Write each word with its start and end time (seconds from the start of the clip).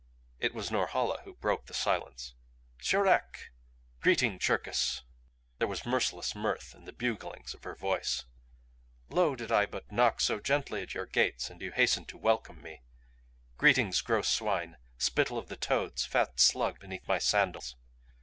It 0.39 0.55
was 0.55 0.71
Norhala 0.71 1.21
who 1.25 1.35
broke 1.35 1.67
the 1.67 1.75
silence. 1.75 2.33
"Tcherak! 2.79 3.51
Greeting 3.99 4.39
Cherkis!" 4.39 5.03
There 5.59 5.67
was 5.67 5.85
merciless 5.85 6.33
mirth 6.35 6.73
in 6.73 6.85
the 6.85 6.91
buglings 6.91 7.53
of 7.53 7.65
her 7.65 7.75
voice. 7.75 8.25
"Lo, 9.09 9.33
I 9.33 9.35
did 9.35 9.49
but 9.69 9.91
knock 9.91 10.19
so 10.19 10.39
gently 10.39 10.81
at 10.81 10.95
your 10.95 11.05
gates 11.05 11.51
and 11.51 11.61
you 11.61 11.71
hastened 11.71 12.07
to 12.07 12.17
welcome 12.17 12.63
me. 12.63 12.81
Greetings 13.57 14.01
gross 14.01 14.27
swine, 14.27 14.77
spittle 14.97 15.37
of 15.37 15.49
the 15.49 15.55
toads, 15.55 16.03
fat 16.03 16.39
slug 16.39 16.79
beneath 16.79 17.07
my 17.07 17.19
sandals." 17.19 17.75